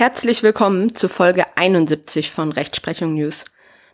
[0.00, 3.44] Herzlich willkommen zu Folge 71 von Rechtsprechung News.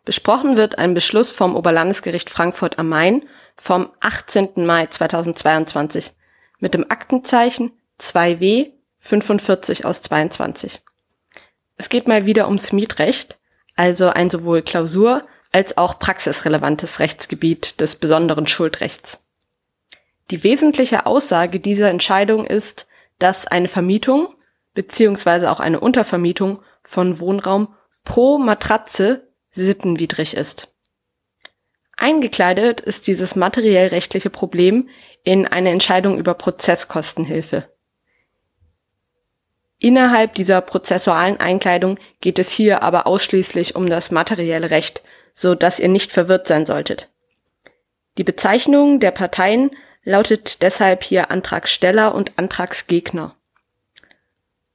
[0.04, 3.24] Besprochen wird ein Beschluss vom Oberlandesgericht Frankfurt am Main
[3.56, 4.64] vom 18.
[4.64, 6.12] Mai 2022
[6.60, 8.70] mit dem Aktenzeichen 2W
[9.00, 10.80] 45 aus 22.
[11.76, 13.36] Es geht mal wieder ums Mietrecht,
[13.74, 19.18] also ein sowohl Klausur als auch praxisrelevantes Rechtsgebiet des besonderen Schuldrechts.
[20.30, 22.86] Die wesentliche Aussage dieser Entscheidung ist,
[23.18, 24.35] dass eine Vermietung
[24.76, 30.68] beziehungsweise auch eine Untervermietung von Wohnraum pro Matratze sittenwidrig ist.
[31.96, 34.88] Eingekleidet ist dieses materiell-rechtliche Problem
[35.24, 37.68] in eine Entscheidung über Prozesskostenhilfe.
[39.78, 45.02] Innerhalb dieser prozessualen Einkleidung geht es hier aber ausschließlich um das materielle Recht,
[45.34, 47.08] so dass ihr nicht verwirrt sein solltet.
[48.18, 49.70] Die Bezeichnung der Parteien
[50.04, 53.35] lautet deshalb hier Antragsteller und Antragsgegner.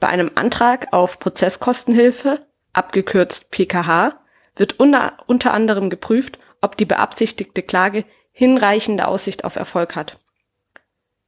[0.02, 4.20] Bei einem Antrag auf Prozesskostenhilfe, abgekürzt PKH,
[4.56, 10.20] wird unter, anderem geprüft, ob die beabsichtigte Klage hinreichende Aussicht auf Erfolg hat.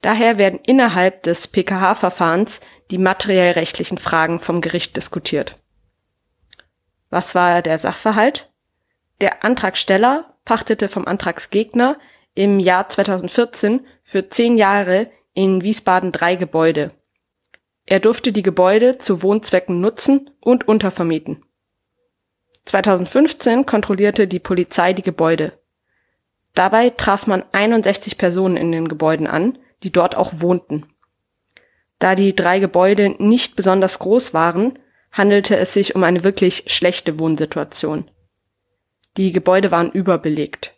[0.01, 5.55] Daher werden innerhalb des PKH-Verfahrens die materiell rechtlichen Fragen vom Gericht diskutiert.
[7.11, 8.51] Was war der Sachverhalt?
[9.21, 11.99] Der Antragsteller pachtete vom Antragsgegner
[12.33, 16.89] im Jahr 2014 für zehn Jahre in Wiesbaden drei Gebäude.
[17.85, 21.43] Er durfte die Gebäude zu Wohnzwecken nutzen und untervermieten.
[22.65, 25.53] 2015 kontrollierte die Polizei die Gebäude.
[26.53, 30.85] Dabei traf man 61 Personen in den Gebäuden an, die dort auch wohnten.
[31.99, 34.79] Da die drei Gebäude nicht besonders groß waren,
[35.11, 38.09] handelte es sich um eine wirklich schlechte Wohnsituation.
[39.17, 40.73] Die Gebäude waren überbelegt.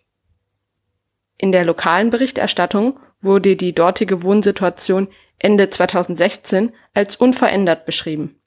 [1.37, 5.07] In der lokalen Berichterstattung wurde die dortige Wohnsituation
[5.39, 8.39] Ende 2016 als unverändert beschrieben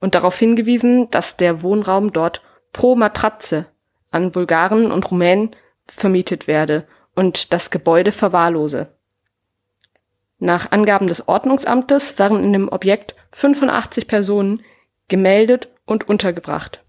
[0.00, 3.66] und darauf hingewiesen, dass der Wohnraum dort pro Matratze
[4.10, 5.54] an Bulgaren und Rumänen
[5.86, 8.88] vermietet werde und das Gebäude verwahrlose.
[10.38, 14.62] Nach Angaben des Ordnungsamtes waren in dem Objekt 85 Personen
[15.08, 16.80] gemeldet und untergebracht.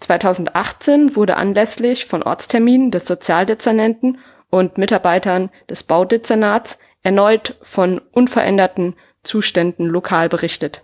[0.00, 4.18] 2018 wurde anlässlich von Ortsterminen des Sozialdezernenten
[4.50, 10.82] und Mitarbeitern des Baudezernats erneut von unveränderten Zuständen lokal berichtet.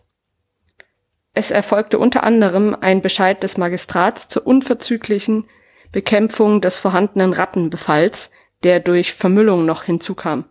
[1.34, 5.48] Es erfolgte unter anderem ein Bescheid des Magistrats zur unverzüglichen
[5.92, 8.30] Bekämpfung des vorhandenen Rattenbefalls,
[8.62, 10.44] der durch Vermüllung noch hinzukam.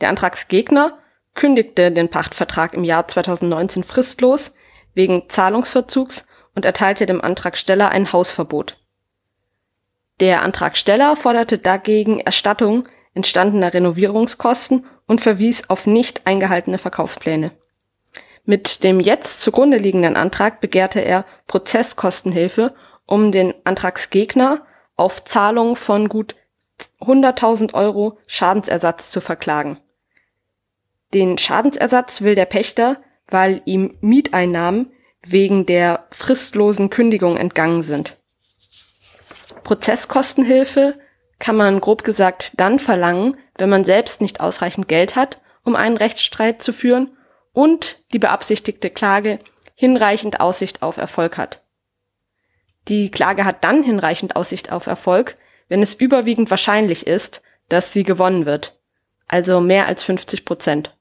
[0.00, 0.98] Der Antragsgegner
[1.34, 4.52] kündigte den Pachtvertrag im Jahr 2019 fristlos
[4.94, 8.76] wegen Zahlungsverzugs und erteilte dem Antragsteller ein Hausverbot.
[10.20, 17.50] Der Antragsteller forderte dagegen Erstattung entstandener Renovierungskosten und verwies auf nicht eingehaltene Verkaufspläne.
[18.44, 22.74] Mit dem jetzt zugrunde liegenden Antrag begehrte er Prozesskostenhilfe,
[23.06, 26.34] um den Antragsgegner auf Zahlung von gut
[27.00, 29.78] 100.000 Euro Schadensersatz zu verklagen.
[31.14, 34.90] Den Schadensersatz will der Pächter, weil ihm Mieteinnahmen
[35.24, 38.16] wegen der fristlosen Kündigung entgangen sind.
[39.62, 40.98] Prozesskostenhilfe
[41.42, 45.96] kann man grob gesagt dann verlangen, wenn man selbst nicht ausreichend Geld hat, um einen
[45.96, 47.18] Rechtsstreit zu führen
[47.52, 49.40] und die beabsichtigte Klage
[49.74, 51.60] hinreichend Aussicht auf Erfolg hat.
[52.86, 55.34] Die Klage hat dann hinreichend Aussicht auf Erfolg,
[55.66, 58.78] wenn es überwiegend wahrscheinlich ist, dass sie gewonnen wird,
[59.26, 60.96] also mehr als 50 Prozent.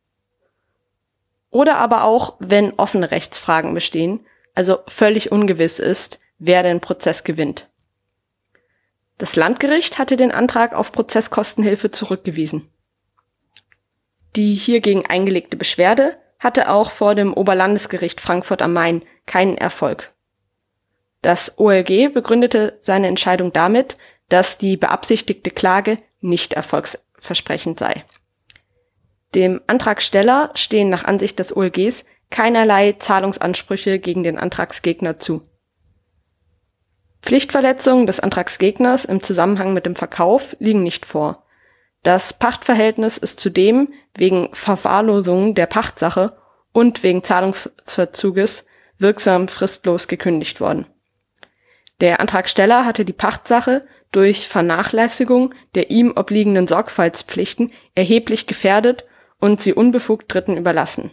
[1.51, 4.25] Oder aber auch, wenn offene Rechtsfragen bestehen,
[4.55, 7.70] also völlig ungewiss ist, wer den Prozess gewinnt.
[9.21, 12.67] Das Landgericht hatte den Antrag auf Prozesskostenhilfe zurückgewiesen.
[14.35, 20.11] Die hiergegen eingelegte Beschwerde hatte auch vor dem Oberlandesgericht Frankfurt am Main keinen Erfolg.
[21.21, 23.95] Das OLG begründete seine Entscheidung damit,
[24.27, 28.03] dass die beabsichtigte Klage nicht erfolgsversprechend sei.
[29.35, 35.43] Dem Antragsteller stehen nach Ansicht des OLGs keinerlei Zahlungsansprüche gegen den Antragsgegner zu.
[37.21, 41.43] Pflichtverletzungen des Antragsgegners im Zusammenhang mit dem Verkauf liegen nicht vor.
[42.03, 46.35] Das Pachtverhältnis ist zudem wegen Verwahrlosung der Pachtsache
[46.73, 48.65] und wegen Zahlungsverzuges
[48.97, 50.87] wirksam fristlos gekündigt worden.
[51.99, 53.81] Der Antragsteller hatte die Pachtsache
[54.11, 59.05] durch Vernachlässigung der ihm obliegenden Sorgfaltspflichten erheblich gefährdet
[59.39, 61.11] und sie unbefugt Dritten überlassen.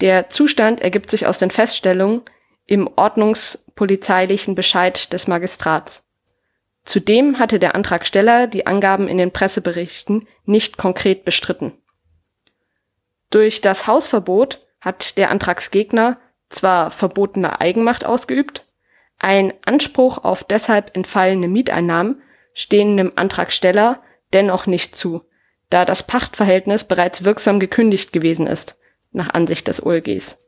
[0.00, 2.22] Der Zustand ergibt sich aus den Feststellungen
[2.66, 6.04] im ordnungspolizeilichen Bescheid des Magistrats.
[6.84, 11.72] Zudem hatte der Antragsteller die Angaben in den Presseberichten nicht konkret bestritten.
[13.30, 16.18] Durch das Hausverbot hat der Antragsgegner
[16.48, 18.64] zwar verbotene Eigenmacht ausgeübt,
[19.18, 22.22] ein Anspruch auf deshalb entfallene Mieteinnahmen
[22.52, 24.02] stehen dem Antragsteller
[24.32, 25.24] dennoch nicht zu,
[25.70, 28.76] da das Pachtverhältnis bereits wirksam gekündigt gewesen ist,
[29.12, 30.45] nach Ansicht des OLGs.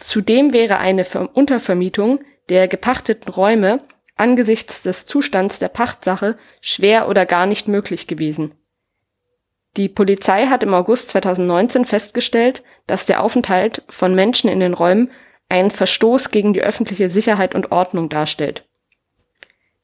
[0.00, 3.80] Zudem wäre eine Untervermietung der gepachteten Räume
[4.16, 8.54] angesichts des Zustands der Pachtsache schwer oder gar nicht möglich gewesen.
[9.76, 15.10] Die Polizei hat im August 2019 festgestellt, dass der Aufenthalt von Menschen in den Räumen
[15.48, 18.68] einen Verstoß gegen die öffentliche Sicherheit und Ordnung darstellt.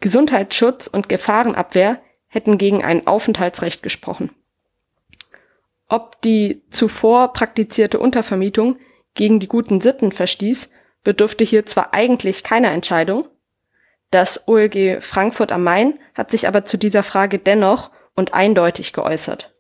[0.01, 4.31] Gesundheitsschutz und Gefahrenabwehr hätten gegen ein Aufenthaltsrecht gesprochen.
[5.89, 8.77] Ob die zuvor praktizierte Untervermietung
[9.17, 10.71] gegen die guten Sitten verstieß,
[11.03, 13.29] bedurfte hier zwar eigentlich keiner Entscheidung,
[14.11, 19.53] das OLG Frankfurt am Main hat sich aber zu dieser Frage dennoch und eindeutig geäußert.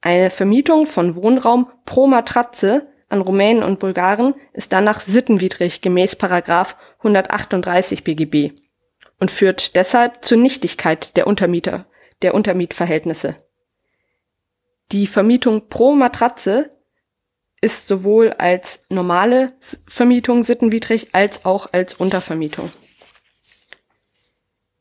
[0.00, 6.76] Eine Vermietung von Wohnraum pro Matratze an Rumänen und Bulgaren ist danach sittenwidrig gemäß Paragraph
[6.98, 8.52] 138 BGB
[9.20, 11.86] und führt deshalb zur Nichtigkeit der Untermieter,
[12.22, 13.36] der Untermietverhältnisse.
[14.92, 16.70] Die Vermietung pro Matratze
[17.60, 19.52] ist sowohl als normale
[19.88, 22.70] Vermietung sittenwidrig als auch als Untervermietung.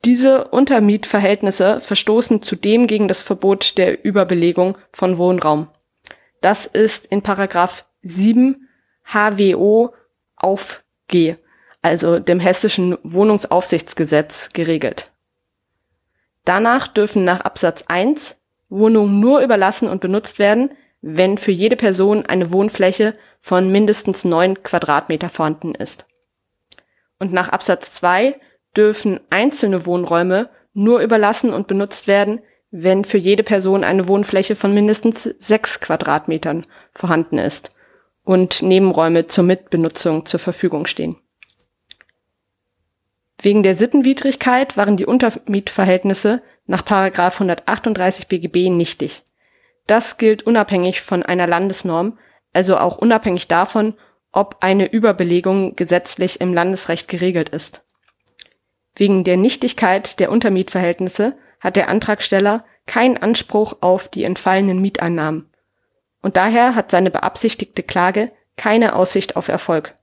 [0.03, 5.67] Diese Untermietverhältnisse verstoßen zudem gegen das Verbot der Überbelegung von Wohnraum.
[6.41, 8.69] Das ist in Paragraph 7
[9.03, 9.95] HWO
[10.35, 11.37] auf G,
[11.81, 15.11] also dem hessischen Wohnungsaufsichtsgesetz geregelt.
[16.43, 18.39] Danach dürfen nach Absatz 1
[18.69, 20.71] Wohnungen nur überlassen und benutzt werden,
[21.07, 26.07] wenn für jede Person eine Wohnfläche von mindestens 9 Quadratmeter vorhanden ist.
[27.19, 28.39] Und nach Absatz 2
[28.75, 32.41] dürfen einzelne Wohnräume nur überlassen und benutzt werden,
[32.71, 36.65] wenn für jede Person eine Wohnfläche von mindestens sechs Quadratmetern
[36.95, 37.69] vorhanden ist
[38.23, 41.17] und Nebenräume zur Mitbenutzung zur Verfügung stehen.
[43.43, 49.21] Wegen der Sittenwidrigkeit waren die Untermietverhältnisse nach 138 BGB nichtig.
[49.87, 52.17] Das gilt unabhängig von einer Landesnorm,
[52.53, 53.95] also auch unabhängig davon,
[54.31, 57.83] ob eine Überbelegung gesetzlich im Landesrecht geregelt ist.
[58.95, 65.49] Wegen der Nichtigkeit der Untermietverhältnisse hat der Antragsteller keinen Anspruch auf die entfallenen Mieteinnahmen.
[66.21, 69.95] Und daher hat seine beabsichtigte Klage keine Aussicht auf Erfolg.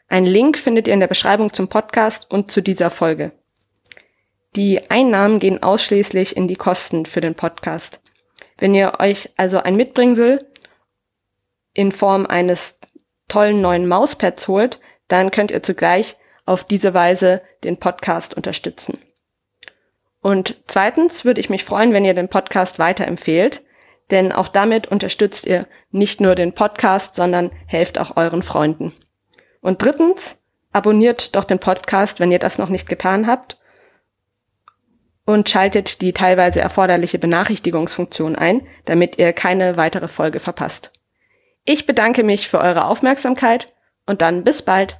[0.07, 3.31] Ein Link findet ihr in der Beschreibung zum Podcast und zu dieser Folge.
[4.55, 7.99] Die Einnahmen gehen ausschließlich in die Kosten für den Podcast.
[8.57, 10.47] Wenn ihr euch also ein Mitbringsel
[11.73, 12.79] in Form eines
[13.27, 18.99] tollen neuen Mauspads holt, dann könnt ihr zugleich auf diese Weise den Podcast unterstützen.
[20.21, 23.63] Und zweitens würde ich mich freuen, wenn ihr den Podcast weiterempfehlt,
[24.11, 28.93] denn auch damit unterstützt ihr nicht nur den Podcast, sondern helft auch euren Freunden.
[29.63, 30.39] Und drittens,
[30.73, 33.57] abonniert doch den Podcast, wenn ihr das noch nicht getan habt
[35.25, 40.91] und schaltet die teilweise erforderliche Benachrichtigungsfunktion ein, damit ihr keine weitere Folge verpasst.
[41.63, 43.73] Ich bedanke mich für eure Aufmerksamkeit
[44.05, 44.99] und dann bis bald.